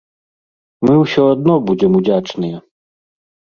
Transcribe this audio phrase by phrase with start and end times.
[0.87, 2.57] Мы ўсё адно будзем удзячныя.